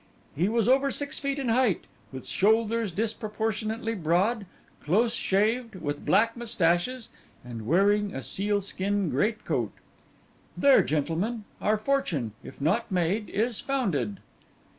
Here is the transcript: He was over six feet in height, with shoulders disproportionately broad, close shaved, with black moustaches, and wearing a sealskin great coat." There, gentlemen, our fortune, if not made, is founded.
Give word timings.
He 0.35 0.49
was 0.49 0.67
over 0.67 0.89
six 0.89 1.19
feet 1.19 1.37
in 1.37 1.49
height, 1.49 1.83
with 2.11 2.25
shoulders 2.25 2.91
disproportionately 2.91 3.93
broad, 3.93 4.47
close 4.83 5.13
shaved, 5.13 5.75
with 5.75 6.07
black 6.07 6.35
moustaches, 6.35 7.11
and 7.45 7.67
wearing 7.67 8.11
a 8.15 8.23
sealskin 8.23 9.11
great 9.11 9.45
coat." 9.45 9.73
There, 10.57 10.81
gentlemen, 10.81 11.43
our 11.61 11.77
fortune, 11.77 12.31
if 12.43 12.59
not 12.59 12.91
made, 12.91 13.29
is 13.29 13.59
founded. 13.59 14.21